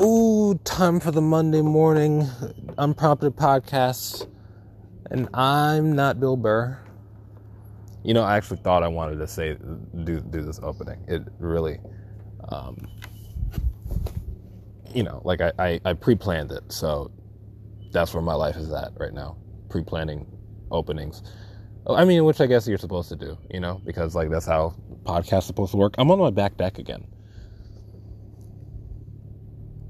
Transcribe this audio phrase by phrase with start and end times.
[0.00, 2.28] Ooh, time for the Monday morning
[2.76, 4.28] unprompted podcast.
[5.10, 6.78] And I'm not Bill Burr.
[8.04, 9.56] You know, I actually thought I wanted to say
[10.04, 11.04] do do this opening.
[11.08, 11.80] It really
[12.48, 12.86] um
[14.94, 17.10] you know, like I, I, I pre planned it, so
[17.90, 19.36] that's where my life is at right now.
[19.68, 20.26] Pre planning
[20.70, 21.24] openings.
[21.88, 24.76] I mean, which I guess you're supposed to do, you know, because like that's how
[25.02, 25.96] podcasts supposed to work.
[25.98, 27.04] I'm on my back deck again.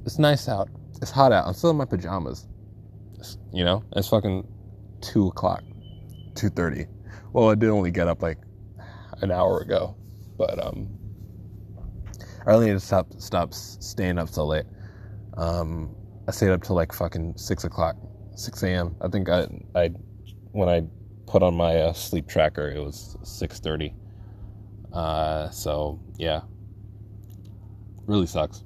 [0.09, 0.71] It's nice out.
[1.03, 1.47] It's hot out.
[1.47, 2.49] I'm still in my pajamas.
[3.19, 4.49] It's, you know, it's fucking
[5.03, 5.63] two o'clock,
[6.35, 6.87] two thirty.
[7.35, 8.39] Well, I did only get up like
[9.21, 9.95] an hour ago,
[10.39, 10.89] but um,
[12.47, 14.65] I really need to stop stop staying up so late.
[15.37, 15.95] Um,
[16.27, 17.97] I stayed up till like fucking six o'clock,
[18.35, 18.97] six a.m.
[19.03, 19.89] I think I I
[20.53, 20.85] when I
[21.27, 23.95] put on my uh, sleep tracker, it was six thirty.
[24.91, 26.41] Uh, so yeah,
[28.07, 28.65] really sucks.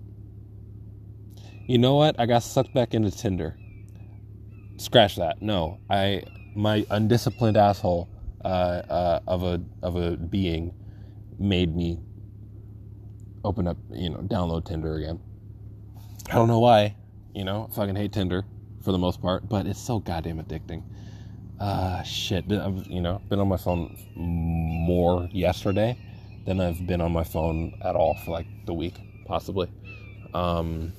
[1.73, 2.21] You know what?
[2.21, 3.57] I got sucked back into Tinder.
[4.77, 5.41] Scratch that.
[5.41, 6.23] No, I
[6.55, 8.11] my undisciplined asshole
[8.45, 10.75] uh, uh, of a of a being
[11.39, 11.99] made me
[13.43, 15.19] open up, you know, download Tinder again.
[16.29, 16.95] I don't know why.
[17.35, 18.45] You know, I fucking hate Tinder
[18.85, 20.83] for the most part, but it's so goddamn addicting.
[21.59, 22.53] Uh, shit.
[22.53, 25.97] I've, you know, been on my phone more yesterday
[26.45, 29.71] than I've been on my phone at all for like the week, possibly.
[30.35, 30.93] Um,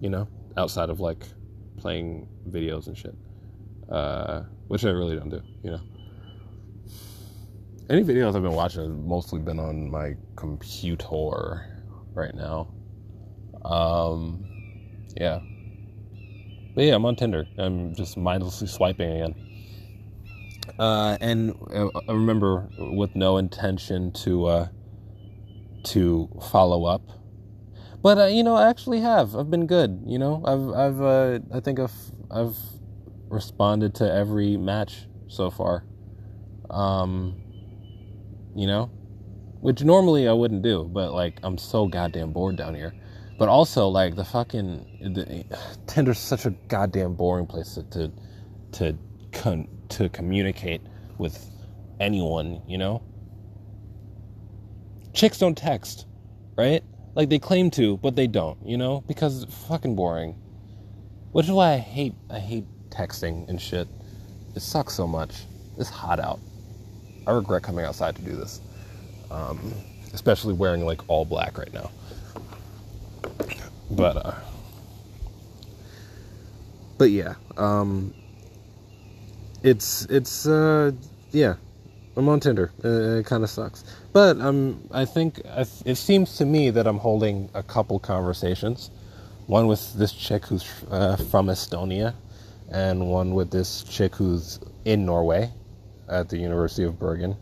[0.00, 1.24] you know, outside of like
[1.76, 3.14] playing videos and shit,
[3.90, 5.80] uh, which I really don't do, you know.
[7.88, 12.74] Any videos I've been watching have mostly been on my computer right now.
[13.64, 14.44] Um,
[15.16, 15.38] yeah.
[16.74, 17.46] But yeah, I'm on Tinder.
[17.58, 19.34] I'm just mindlessly swiping again.
[20.78, 24.68] Uh, and uh, I remember with no intention to uh,
[25.84, 27.02] to follow up
[28.06, 29.34] but uh, you know, I actually have.
[29.34, 30.04] I've been good.
[30.06, 31.96] You know, I've I've uh, I think I've
[32.30, 32.56] I've
[33.28, 35.82] responded to every match so far.
[36.70, 37.34] Um,
[38.54, 38.92] you know,
[39.60, 42.94] which normally I wouldn't do, but like I'm so goddamn bored down here.
[43.40, 45.44] But also like the fucking the,
[45.88, 48.12] Tinder's such a goddamn boring place to to
[48.74, 48.96] to,
[49.32, 50.80] con, to communicate
[51.18, 51.44] with
[51.98, 52.62] anyone.
[52.68, 53.02] You know,
[55.12, 56.06] chicks don't text,
[56.56, 56.84] right?
[57.16, 59.02] Like they claim to, but they don't, you know?
[59.08, 60.34] Because it's fucking boring.
[61.32, 63.88] Which is why I hate I hate texting and shit.
[64.54, 65.44] It sucks so much.
[65.78, 66.38] It's hot out.
[67.26, 68.60] I regret coming outside to do this.
[69.30, 69.72] Um,
[70.12, 71.90] especially wearing like all black right now.
[73.90, 74.34] But uh
[76.98, 78.12] But yeah, um
[79.62, 80.92] it's it's uh
[81.32, 81.54] yeah,
[82.16, 82.72] I'm on Tinder.
[82.84, 85.40] Uh, it kind of sucks, but um, I think
[85.84, 88.90] it seems to me that I'm holding a couple conversations.
[89.46, 92.14] One with this chick who's uh, from Estonia,
[92.72, 95.52] and one with this chick who's in Norway,
[96.08, 97.36] at the University of Bergen.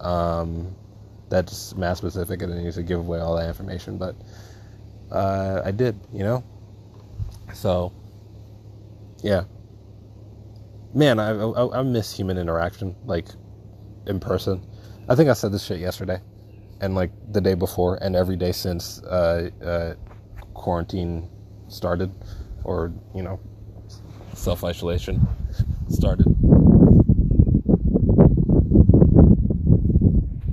[0.00, 0.74] Um,
[1.28, 2.42] that's mass specific.
[2.42, 4.16] I didn't need to give away all that information, but
[5.10, 5.98] uh, I did.
[6.12, 6.44] You know,
[7.54, 7.92] so
[9.22, 9.44] yeah,
[10.94, 12.96] man, I, I I miss human interaction.
[13.04, 13.26] Like
[14.08, 14.66] in person.
[15.08, 16.20] I think I said this shit yesterday,
[16.80, 19.94] and like the day before, and every day since uh, uh,
[20.54, 21.28] quarantine
[21.68, 22.12] started,
[22.64, 23.40] or you know,
[24.34, 25.26] self isolation
[25.88, 26.26] started.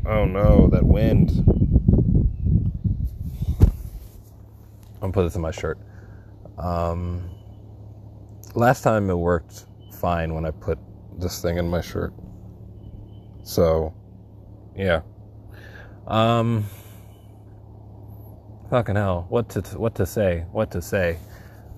[0.07, 1.31] Oh no, that wind!
[4.95, 5.77] I'm gonna put this in my shirt.
[6.57, 7.29] Um,
[8.53, 10.79] last time it worked fine when I put
[11.19, 12.13] this thing in my shirt.
[13.45, 13.93] So,
[14.75, 15.01] yeah.
[16.07, 16.65] Um,
[18.71, 20.45] fucking hell, what to what to say?
[20.51, 21.19] What to say?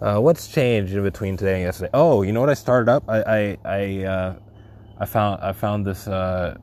[0.02, 1.90] Uh, what's changed in between today and yesterday?
[1.94, 2.50] Oh, you know what?
[2.50, 3.04] I started up.
[3.10, 4.36] I I I, uh,
[4.98, 6.58] I found I found this uh,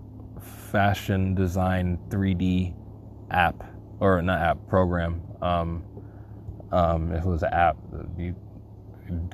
[0.72, 2.74] fashion design 3D
[3.30, 3.62] app
[4.00, 5.20] or not app program.
[5.42, 5.84] Um,
[6.72, 8.32] um, if it was an app, it'd be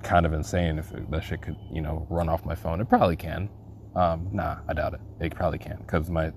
[0.02, 2.80] kind of insane if it, that shit could you know run off my phone.
[2.80, 3.48] It probably can.
[3.94, 5.00] Um, nah, I doubt it.
[5.20, 6.32] It probably can't because my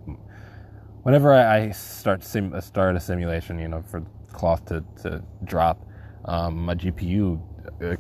[1.04, 5.86] whenever I start sim, start a simulation, you know, for cloth to to drop,
[6.26, 7.40] um, my GPU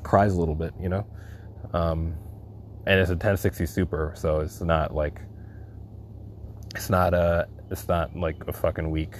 [0.03, 1.05] cries a little bit, you know,
[1.73, 2.15] um,
[2.87, 5.21] and it's a 1060 Super, so it's not like
[6.75, 9.15] it's not a it's not like a fucking weak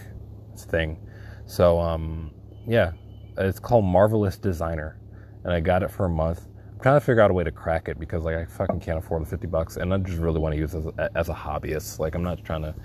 [0.58, 0.98] thing.
[1.46, 2.32] So um,
[2.68, 2.92] yeah,
[3.38, 4.98] it's called Marvelous Designer,
[5.44, 6.48] and I got it for a month
[6.84, 9.24] trying to figure out a way to crack it because like I fucking can't afford
[9.24, 11.34] the fifty bucks, and I just really want to use it as a, as a
[11.34, 11.98] hobbyist.
[11.98, 12.76] Like I'm not trying to.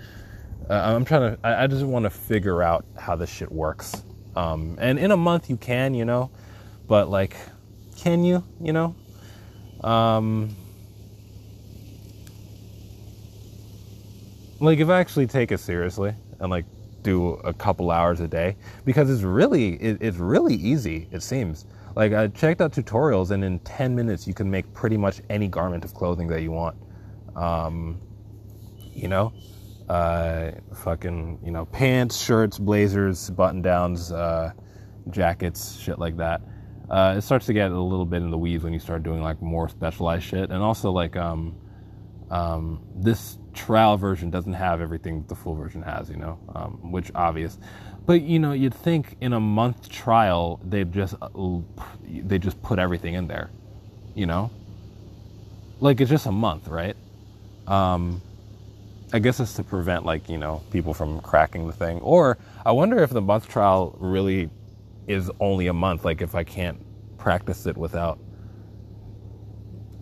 [0.70, 1.38] Uh, I'm trying to.
[1.44, 4.02] I, I just want to figure out how this shit works.
[4.36, 6.30] Um, and in a month you can, you know,
[6.86, 7.36] but like,
[7.96, 8.94] can you, you know?
[9.82, 10.54] Um,
[14.60, 16.66] like if I actually take it seriously and like
[17.02, 21.08] do a couple hours a day, because it's really, it, it's really easy.
[21.10, 21.64] It seems
[21.98, 25.48] like I checked out tutorials and in 10 minutes you can make pretty much any
[25.48, 26.76] garment of clothing that you want.
[27.34, 28.00] Um,
[28.94, 29.32] you know,
[29.88, 30.52] uh,
[30.84, 34.52] fucking, you know, pants, shirts, blazers, button downs, uh,
[35.10, 36.40] jackets, shit like that.
[36.88, 39.20] Uh, it starts to get a little bit in the weeds when you start doing
[39.20, 40.50] like more specialized shit.
[40.50, 41.56] And also, like, um,
[42.30, 47.10] um, this trial version doesn't have everything the full version has, you know, um, which
[47.16, 47.58] obvious.
[48.08, 51.28] But you know, you'd think in a month trial they'd just uh,
[52.08, 53.50] they just put everything in there,
[54.14, 54.50] you know.
[55.78, 56.96] Like it's just a month, right?
[57.66, 58.22] Um,
[59.12, 62.00] I guess it's to prevent like you know people from cracking the thing.
[62.00, 64.48] Or I wonder if the month trial really
[65.06, 66.06] is only a month.
[66.06, 66.78] Like if I can't
[67.18, 68.18] practice it without,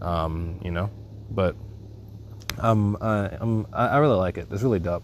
[0.00, 0.91] um, you know.
[1.32, 1.56] But
[2.59, 4.47] um, uh, um, I, I really like it.
[4.52, 5.02] It's really dope.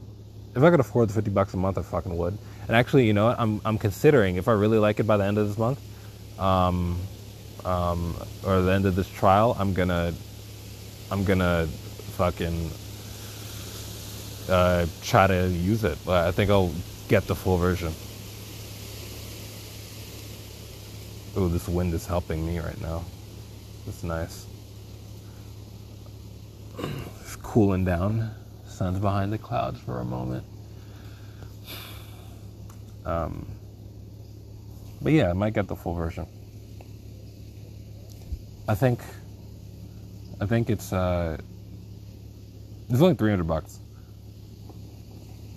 [0.55, 2.38] If I could afford the fifty bucks a month, I fucking would.
[2.68, 3.40] And actually, you know what?
[3.40, 5.80] I'm I'm considering if I really like it by the end of this month,
[6.38, 6.98] um,
[7.64, 8.16] um,
[8.46, 10.14] or the end of this trial, I'm gonna
[11.10, 11.66] I'm gonna
[12.16, 12.70] fucking
[14.48, 15.98] uh, try to use it.
[16.08, 16.72] I think I'll
[17.08, 17.92] get the full version.
[21.34, 23.04] Oh, this wind is helping me right now.
[23.86, 24.46] It's nice.
[26.78, 28.30] It's cooling down.
[28.66, 30.44] Sun's behind the clouds for a moment.
[33.04, 33.46] Um,
[35.00, 36.26] but yeah, I might get the full version.
[38.69, 39.00] I think.
[40.40, 41.38] I think it's uh,
[42.88, 43.78] it's only three hundred bucks.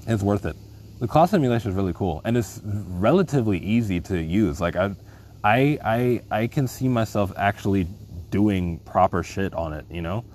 [0.08, 0.56] It's worth it.
[1.00, 4.62] The cloth simulation is really cool, and it's relatively easy to use.
[4.62, 4.96] Like I,
[5.44, 7.88] I, I, I can see myself actually
[8.30, 9.86] doing proper shit on it.
[9.90, 10.26] You know,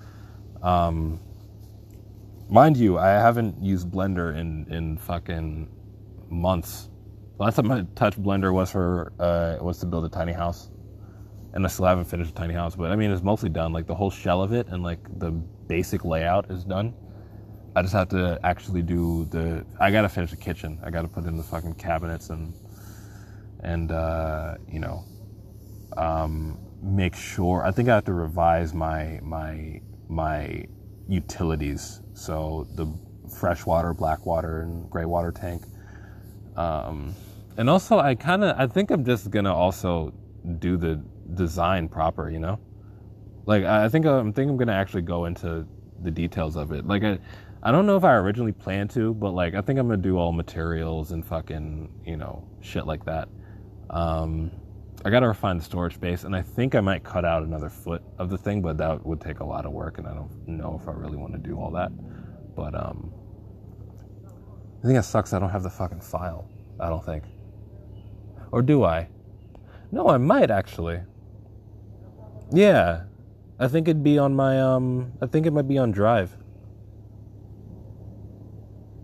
[0.61, 1.19] um,
[2.49, 5.69] mind you, I haven't used Blender in in fucking
[6.29, 6.89] months.
[7.41, 10.69] The last time I touched Blender was for uh, was to build a tiny house,
[11.53, 12.75] and I still haven't finished a tiny house.
[12.75, 13.73] But I mean, it's mostly done.
[13.73, 16.93] Like the whole shell of it and like the basic layout is done.
[17.75, 19.65] I just have to actually do the.
[19.79, 20.79] I gotta finish the kitchen.
[20.83, 22.53] I gotta put in the fucking cabinets and
[23.61, 25.03] and uh, you know
[25.97, 27.65] um, make sure.
[27.65, 30.63] I think I have to revise my my my
[31.07, 32.01] utilities.
[32.13, 32.85] So the
[33.39, 35.63] freshwater, black water, and gray water tank.
[36.55, 37.15] Um,
[37.57, 40.13] and also, I kind of I think I'm just gonna also
[40.59, 41.01] do the
[41.33, 42.29] design proper.
[42.29, 42.59] You know,
[43.45, 45.65] like I think I'm think I'm gonna actually go into
[46.03, 46.87] the details of it.
[46.87, 47.19] Like I
[47.63, 50.17] I don't know if I originally planned to, but like I think I'm gonna do
[50.17, 53.29] all materials and fucking you know shit like that.
[53.89, 54.51] Um,
[55.03, 58.03] I gotta refine the storage space, and I think I might cut out another foot
[58.19, 60.79] of the thing, but that would take a lot of work, and I don't know
[60.81, 61.91] if I really want to do all that.
[62.55, 63.11] But um,
[64.83, 65.33] I think it sucks.
[65.33, 66.47] I don't have the fucking file.
[66.79, 67.23] I don't think,
[68.51, 69.07] or do I?
[69.91, 71.01] No, I might actually.
[72.51, 73.03] Yeah,
[73.59, 75.13] I think it'd be on my um.
[75.21, 76.35] I think it might be on Drive.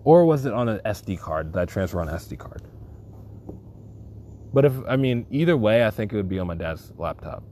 [0.03, 2.61] Or was it on an SD card that I transfer on SD card?
[4.53, 7.43] But if I mean either way, I think it would be on my dad's laptop,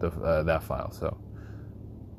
[0.00, 0.90] the, uh, that file.
[0.90, 1.16] So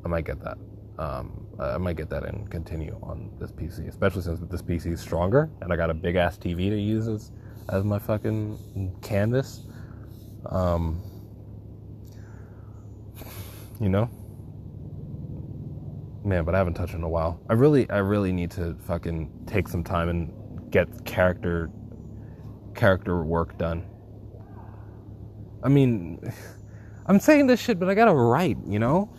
[0.06, 0.58] I might get that.
[0.98, 5.02] Um, I might get that and continue on this PC, especially since this PC is
[5.02, 7.32] stronger and I got a big ass TV to use as
[7.70, 9.66] as my fucking canvas.
[10.50, 11.02] Um,
[13.80, 14.10] you know
[16.26, 17.40] man, but I haven't touched in a while.
[17.50, 21.70] I really, I really need to fucking take some time and get character,
[22.76, 23.86] character work done.
[25.64, 26.20] I mean,
[27.06, 29.14] I'm saying this shit, but I gotta write, you know?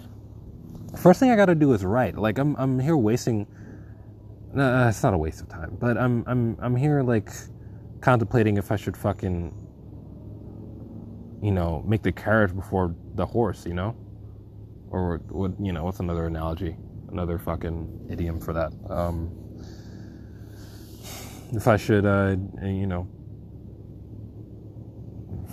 [0.97, 2.17] First thing I gotta do is write.
[2.17, 3.47] Like, I'm, I'm here wasting,
[4.55, 7.31] no, it's not a waste of time, but I'm, I'm, I'm here like
[8.05, 9.53] contemplating if I should fucking,
[11.43, 13.97] you know, make the carriage before the horse, you know?
[14.91, 16.77] Or what, you know, what's another analogy?
[17.15, 18.73] another fucking idiom for that.
[18.91, 19.31] Um,
[21.53, 23.09] if I should, uh, you know,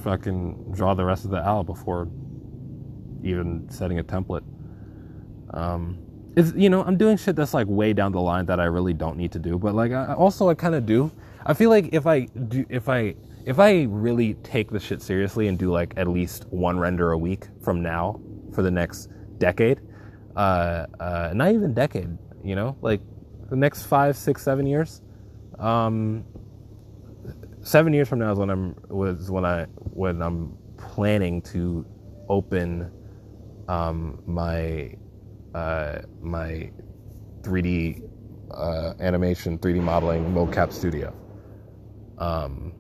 [0.04, 2.10] fucking draw the rest of the owl before
[3.24, 4.44] even setting a template.
[5.54, 6.00] Um,
[6.36, 8.94] it's you know I'm doing shit that's like way down the line that I really
[8.94, 11.12] don't need to do, but like I, also I kind of do.
[11.46, 15.48] I feel like if I do if I if I really take the shit seriously
[15.48, 18.20] and do like at least one render a week from now
[18.54, 19.82] for the next decade,
[20.36, 23.02] uh, uh, not even decade, you know, like
[23.50, 25.02] the next five, six, seven years,
[25.58, 26.24] um,
[27.62, 31.86] seven years from now is when I'm was when I when I'm planning to
[32.30, 32.92] open
[33.68, 34.94] um, my
[35.56, 36.72] uh, my
[37.42, 38.04] 3D
[38.52, 41.14] uh, animation, 3D modeling mocap studio.
[42.18, 42.74] Um,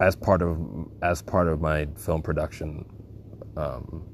[0.00, 0.58] as part of
[1.02, 2.84] as part of my film production,
[3.56, 4.04] um,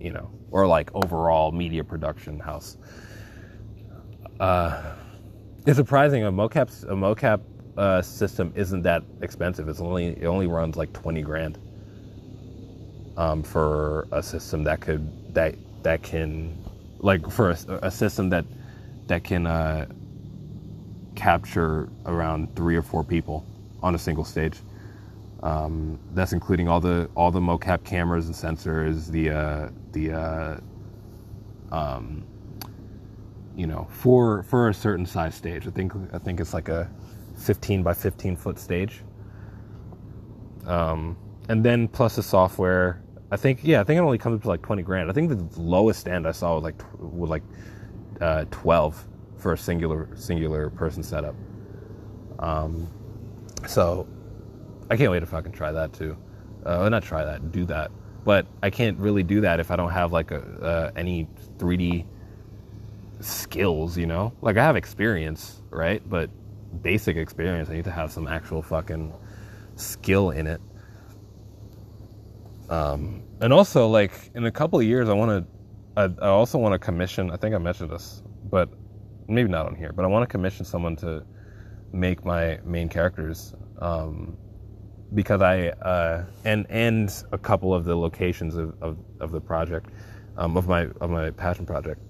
[0.00, 2.76] you know, or like overall media production house.
[4.40, 4.94] Uh,
[5.66, 7.40] it's surprising a mocap a mocap
[7.78, 9.68] uh, system isn't that expensive.
[9.68, 11.58] It's only it only runs like twenty grand
[13.16, 16.58] um, for a system that could that that can
[17.00, 18.46] like for a, a system that
[19.08, 19.86] that can uh,
[21.14, 23.46] capture around three or four people
[23.82, 24.58] on a single stage.
[25.42, 30.60] Um, that's including all the all the mocap cameras and sensors, the uh, the uh,
[31.70, 32.24] um,
[33.54, 35.66] you know for for a certain size stage.
[35.66, 36.90] I think I think it's like a
[37.36, 39.02] 15 by 15 foot stage.
[40.66, 41.16] Um,
[41.48, 43.02] and then plus the software.
[43.30, 45.10] I think yeah, I think it only comes up to like 20 grand.
[45.10, 47.42] I think the lowest end I saw was like was like
[48.20, 49.04] uh, 12
[49.44, 51.34] for a singular singular person setup.
[52.38, 52.88] Um,
[53.68, 54.08] so
[54.88, 56.16] I can't wait to fucking try that too.
[56.64, 57.90] Uh, not try that, do that.
[58.24, 62.06] But I can't really do that if I don't have like a, uh, any 3D
[63.20, 64.32] skills, you know?
[64.40, 66.02] Like I have experience, right?
[66.08, 66.30] But
[66.80, 69.12] basic experience, I need to have some actual fucking
[69.76, 70.60] skill in it.
[72.70, 76.00] Um, and also, like in a couple of years, I want to.
[76.00, 77.30] I, I also want to commission.
[77.30, 78.70] I think I mentioned this, but
[79.28, 79.92] maybe not on here.
[79.92, 81.24] But I want to commission someone to
[81.92, 83.54] make my main characters.
[83.78, 84.36] Um,
[85.14, 89.90] because I uh, and and a couple of the locations of, of, of the project
[90.36, 92.00] um, of my of my passion project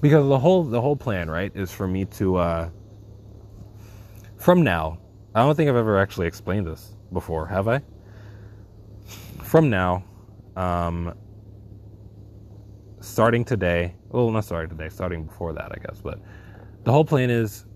[0.00, 2.70] because the whole the whole plan right is for me to uh,
[4.36, 4.98] from now
[5.34, 7.80] I don't think I've ever actually explained this before have I
[9.42, 10.04] from now
[10.56, 11.14] um,
[13.00, 16.20] starting today well not starting today starting before that I guess but
[16.84, 17.66] the whole plan is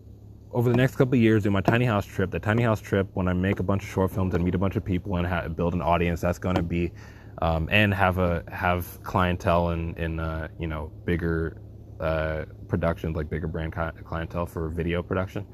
[0.52, 2.30] over the next couple years do my tiny house trip.
[2.30, 4.58] The tiny house trip, when I make a bunch of short films and meet a
[4.58, 6.92] bunch of people and ha- build an audience, that's going to be,
[7.40, 11.56] um, and have a have clientele in in uh, you know bigger
[12.00, 15.46] uh, productions like bigger brand clientele for video production.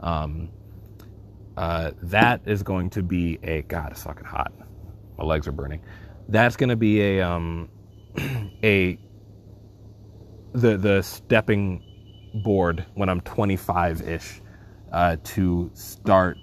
[0.00, 0.50] Um,
[1.56, 3.92] uh, that is going to be a God.
[3.92, 4.52] It's fucking hot.
[5.18, 5.82] My legs are burning.
[6.28, 7.68] That's going to be a um,
[8.64, 8.98] a
[10.54, 11.82] the the stepping
[12.44, 14.40] board when I'm 25 ish
[14.92, 16.38] uh, to start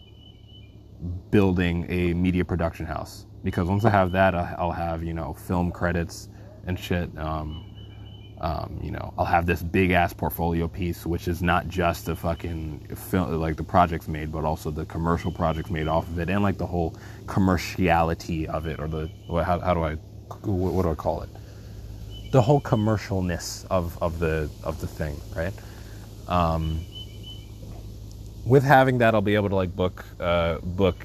[1.32, 5.72] building a media production house because once I have that, I'll have you know film
[5.72, 6.30] credits
[6.68, 7.10] and shit.
[7.18, 7.66] Um,
[8.42, 12.16] um, you know, I'll have this big ass portfolio piece, which is not just the
[12.16, 16.30] fucking film, like the projects made, but also the commercial projects made off of it,
[16.30, 16.96] and like the whole
[17.28, 19.10] commerciality of it, or the
[19.44, 19.94] how, how do I,
[20.44, 21.30] what do I call it?
[22.32, 25.54] The whole commercialness of of the of the thing, right?
[26.28, 26.82] Um,
[28.46, 30.96] with having that, I'll be able to like book uh, book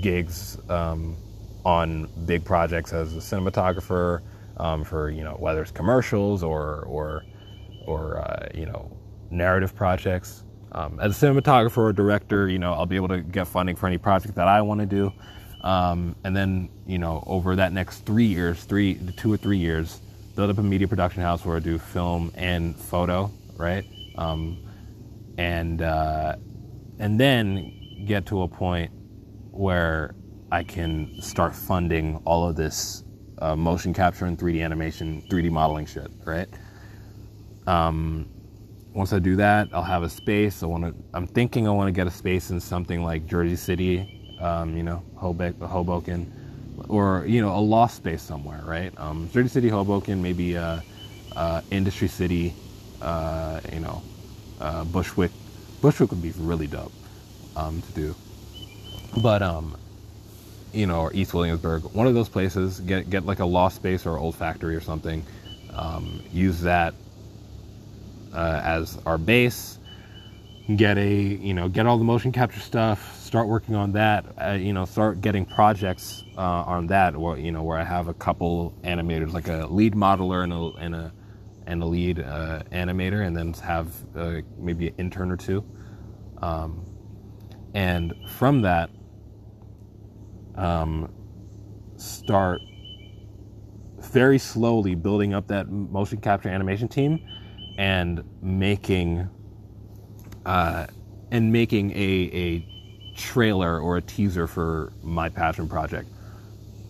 [0.00, 1.16] gigs um,
[1.64, 4.20] on big projects as a cinematographer
[4.58, 7.24] um, for you know whether it's commercials or or
[7.86, 8.90] or uh, you know
[9.30, 10.42] narrative projects.
[10.72, 13.86] Um, as a cinematographer or director, you know I'll be able to get funding for
[13.86, 15.12] any project that I want to do,
[15.62, 20.00] um, and then you know over that next three years, three two or three years,
[20.34, 23.84] build up a media production house where I do film and photo, right?
[24.16, 24.58] Um,
[25.38, 26.36] and uh,
[26.98, 28.90] and then get to a point
[29.50, 30.14] where
[30.50, 33.04] I can start funding all of this
[33.38, 36.48] uh, motion capture and 3D animation, 3D modeling shit, right?
[37.66, 38.28] Um,
[38.92, 40.62] once I do that, I'll have a space.
[40.62, 40.94] I want to.
[41.14, 44.82] I'm thinking I want to get a space in something like Jersey City, um, you
[44.82, 46.30] know, Hoboken,
[46.88, 48.92] or you know, a lost space somewhere, right?
[48.98, 50.80] Um, Jersey City, Hoboken, maybe uh,
[51.36, 52.54] uh, Industry City,
[53.02, 54.02] uh, you know,
[54.60, 55.30] uh, Bushwick.
[55.80, 56.92] Bushwick would be really dope
[57.56, 58.14] um, to do.
[59.22, 59.76] But um,
[60.72, 62.80] you know, or East Williamsburg, one of those places.
[62.80, 65.24] Get get like a lost space or old factory or something.
[65.72, 66.94] Um, use that
[68.32, 69.78] uh, as our base.
[70.76, 73.20] Get a you know get all the motion capture stuff.
[73.20, 74.24] Start working on that.
[74.40, 77.14] Uh, you know, start getting projects uh, on that.
[77.14, 80.82] Or you know, where I have a couple animators, like a lead modeler and a
[80.82, 81.12] and a
[81.66, 85.62] and a lead uh, animator, and then have uh, maybe an intern or two.
[86.40, 86.86] Um,
[87.74, 88.88] and from that,
[90.54, 91.12] um,
[91.96, 92.62] start
[93.98, 97.20] very slowly building up that motion capture animation team
[97.76, 99.28] and making
[100.46, 100.86] uh,
[101.30, 101.94] and making a,
[102.32, 102.66] a
[103.16, 106.08] trailer or a teaser for my passion project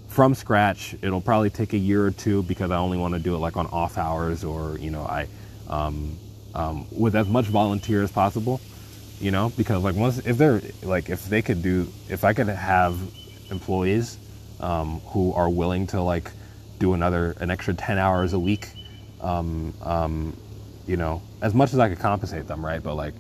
[0.08, 0.94] from scratch.
[1.02, 3.56] It'll probably take a year or two because I only want to do it like
[3.56, 5.28] on off hours or you know I
[5.68, 6.16] um,
[6.54, 8.61] um, with as much volunteer as possible.
[9.20, 12.49] You know because like once if they're like if they could do if I could
[12.49, 12.99] have
[13.50, 14.18] employees
[14.61, 16.30] um, who are willing to like
[16.78, 18.68] do another an extra 10 hours a week
[19.20, 20.37] um, um,
[20.87, 23.14] you know as much as i could compensate them right but like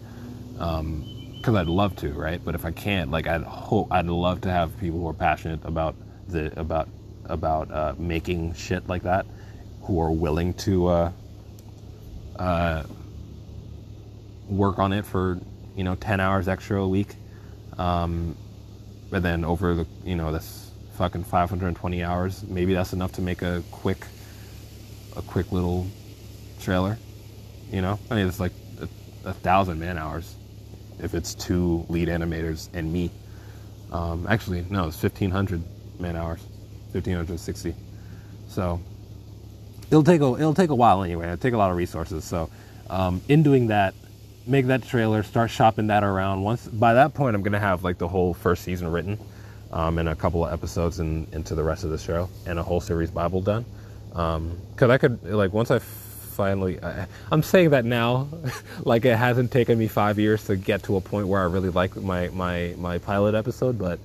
[0.54, 2.40] because um, i'd love to right?
[2.44, 5.60] But if i can't like i'd hope i'd love to have people who are passionate
[5.64, 5.94] about
[6.28, 6.88] the about
[7.26, 9.26] about uh, making shit like that
[9.82, 11.12] who are willing to uh,
[12.38, 12.82] uh,
[14.48, 15.38] work on it for
[15.76, 17.14] you know 10 hours extra a week
[17.78, 18.36] um,
[19.10, 23.42] but then over the you know this fucking 520 hours maybe that's enough to make
[23.42, 24.06] a quick
[25.16, 25.86] a quick little
[26.60, 26.98] trailer
[27.70, 27.98] you know?
[28.10, 28.88] I mean it's like a,
[29.28, 30.36] a thousand man hours
[31.00, 33.10] if it's two lead animators and me.
[33.92, 35.62] Um, actually no it's 1500
[36.00, 36.40] man hours
[36.92, 37.74] 1560
[38.48, 38.80] so
[39.90, 41.26] it'll take a it'll take a while anyway.
[41.26, 42.24] It'll take a lot of resources.
[42.24, 42.50] So
[42.90, 43.94] um, in doing that
[44.46, 46.42] make that trailer start shopping that around.
[46.42, 49.18] Once by that point i'm gonna have like the whole first season written
[49.72, 52.62] um, and a couple of episodes in, into the rest of the show and a
[52.62, 53.64] whole series bible done.
[54.08, 55.78] Because um, i could like once i
[56.34, 58.28] finally I, i'm saying that now
[58.84, 61.70] like it hasn't taken me five years to get to a point where i really
[61.70, 63.98] like my my my pilot episode but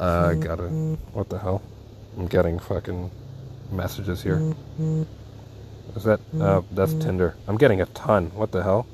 [0.00, 0.68] uh, i gotta
[1.12, 1.62] what the hell?
[2.16, 3.10] I'm getting fucking
[3.70, 4.54] messages here.
[5.94, 7.36] Is that uh, that's tinder.
[7.46, 8.30] I'm getting a ton.
[8.34, 8.86] What the hell?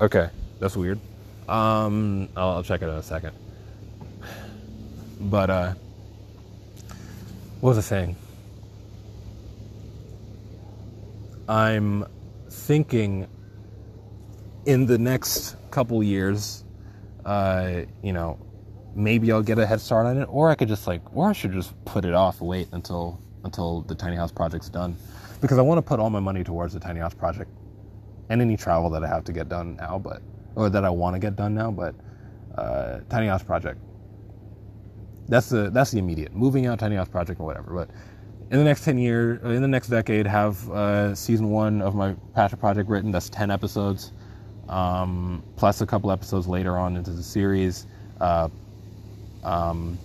[0.00, 0.30] Okay
[0.60, 1.00] that's weird.
[1.48, 3.34] Um I'll, I'll check it in a second.
[5.20, 5.74] But uh
[7.60, 8.14] what was i saying
[11.48, 12.04] i'm
[12.50, 13.26] thinking
[14.66, 16.64] in the next couple years
[17.24, 18.38] uh you know
[18.94, 21.32] maybe i'll get a head start on it or i could just like or i
[21.32, 24.96] should just put it off wait until until the tiny house project's done
[25.40, 27.50] because i want to put all my money towards the tiny house project
[28.30, 30.22] and any travel that i have to get done now but
[30.56, 31.94] or that i want to get done now but
[32.56, 33.80] uh, tiny house project
[35.28, 37.74] that's the that's the immediate moving out tiny house project or whatever.
[37.74, 37.90] But
[38.50, 42.14] in the next ten years, in the next decade, have uh, season one of my
[42.34, 43.12] passion project written.
[43.12, 44.12] That's ten episodes,
[44.68, 47.86] um, plus a couple episodes later on into the series.
[48.20, 48.48] Uh,
[49.44, 49.98] um,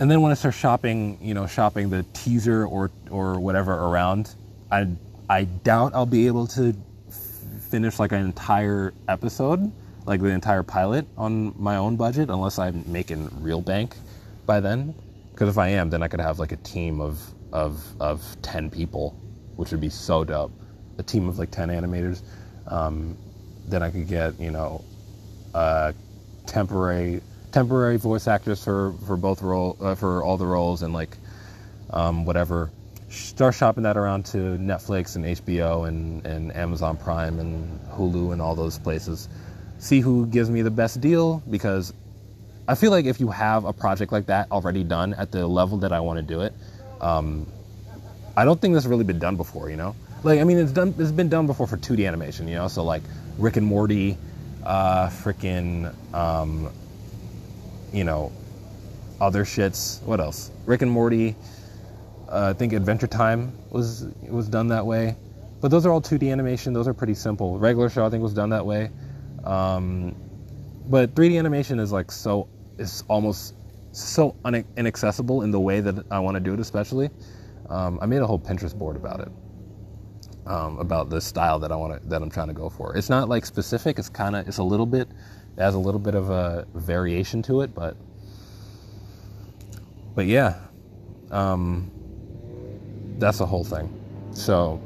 [0.00, 4.34] and then when I start shopping, you know, shopping the teaser or or whatever around,
[4.70, 4.88] I
[5.28, 6.74] I doubt I'll be able to
[7.08, 7.14] f-
[7.70, 9.72] finish like an entire episode
[10.08, 13.94] like the entire pilot on my own budget unless I'm making real bank
[14.46, 14.94] by then.
[15.38, 17.20] Because if I am, then I could have like a team of
[17.52, 19.10] of of ten people,
[19.54, 20.50] which would be so dope.
[20.98, 22.22] A team of like ten animators.
[22.66, 23.16] Um,
[23.68, 24.82] then I could get you know,
[25.54, 25.92] uh,
[26.46, 27.20] temporary
[27.52, 31.16] temporary voice actors for for both role uh, for all the roles and like
[31.90, 32.72] um, whatever.
[33.08, 38.42] Start shopping that around to Netflix and HBO and, and Amazon Prime and Hulu and
[38.42, 39.28] all those places
[39.78, 41.94] see who gives me the best deal because
[42.68, 45.78] I feel like if you have a project like that already done at the level
[45.78, 46.52] that I want to do it,
[47.00, 47.46] um,
[48.36, 49.70] I don't think that's really been done before.
[49.70, 50.94] You know, like I mean, it's done.
[50.98, 52.46] It's been done before for 2D animation.
[52.46, 53.02] You know, so like
[53.38, 54.18] Rick and Morty,
[54.64, 56.70] uh, freaking, um,
[57.90, 58.30] you know,
[59.18, 60.02] other shits.
[60.02, 60.50] What else?
[60.66, 61.36] Rick and Morty.
[62.28, 65.16] Uh, I think Adventure Time was was done that way,
[65.62, 66.74] but those are all 2D animation.
[66.74, 67.58] Those are pretty simple.
[67.58, 68.90] Regular Show I think was done that way.
[69.42, 70.14] Um,
[70.86, 72.48] but 3D animation is like so
[72.78, 73.54] is almost
[73.92, 77.10] so un- inaccessible in the way that I want to do it, especially.
[77.68, 79.28] Um, I made a whole Pinterest board about it,
[80.46, 82.96] um, about the style that I want to that I'm trying to go for.
[82.96, 83.98] It's not like specific.
[83.98, 85.08] It's kind of it's a little bit
[85.56, 87.96] it has a little bit of a variation to it, but
[90.14, 90.54] but yeah,
[91.30, 91.90] um,
[93.18, 93.92] that's the whole thing.
[94.32, 94.80] So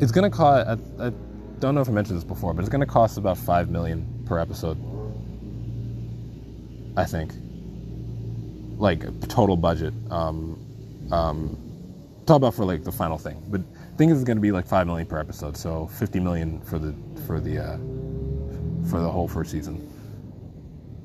[0.00, 0.68] it's gonna cost.
[0.68, 1.12] I, I
[1.58, 4.06] don't know if I mentioned this before, but it's going to cost about five million
[4.26, 4.76] per episode.
[6.96, 7.32] I think,
[8.78, 9.94] like total budget.
[10.10, 10.58] Um,
[11.12, 11.58] um,
[12.26, 14.66] talk about for like the final thing, but I think it's going to be like
[14.66, 16.94] five million per episode, so fifty million for the
[17.26, 17.76] for the uh,
[18.88, 19.76] for the whole first season.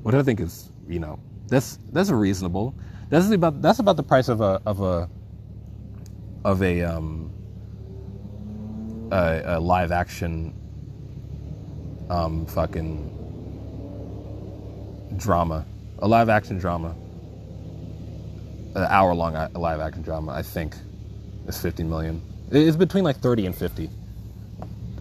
[0.02, 2.74] What I think is, you know, that's that's reasonable.
[3.08, 5.08] That's about that's about the price of a of a
[6.44, 7.30] of a um,
[9.12, 10.54] a, a live action
[12.10, 13.10] um, fucking
[15.16, 15.64] drama,
[16.02, 16.94] a live action drama,
[18.74, 20.32] an hour long live action drama.
[20.32, 20.74] I think
[21.46, 22.20] is 50 million.
[22.50, 23.88] It's between like 30 and 50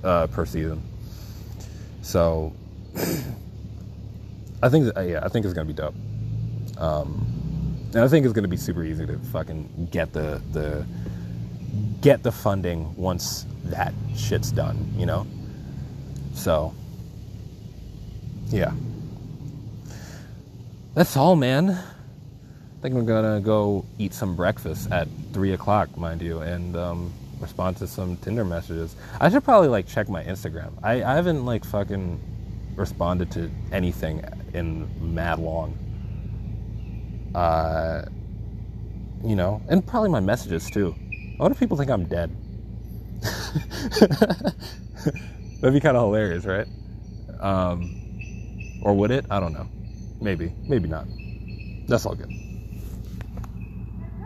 [0.03, 0.81] uh, per season.
[2.03, 2.53] So,
[4.63, 5.95] I think yeah, I think it's gonna be dope.
[6.77, 7.27] Um,
[7.93, 10.85] and I think it's gonna be super easy to fucking get the the
[12.01, 15.25] get the funding once that shit's done, you know.
[16.33, 16.73] So,
[18.49, 18.71] yeah,
[20.93, 21.69] that's all, man.
[21.71, 27.13] I think I'm gonna go eat some breakfast at three o'clock, mind you, and um,
[27.39, 28.95] respond to some Tinder messages.
[29.19, 30.71] I should probably like check my Instagram.
[30.84, 32.19] I, I haven't like fucking
[32.75, 34.23] responded to anything
[34.54, 35.77] in mad long.
[37.36, 38.04] Uh,
[39.23, 40.95] you know, and probably my messages too.
[41.38, 42.36] What if people think I'm dead?
[45.62, 46.67] That'd be kind of hilarious, right?
[47.39, 49.25] Um, or would it?
[49.30, 49.67] I don't know.
[50.21, 51.07] Maybe, maybe not.
[51.88, 52.31] That's all good.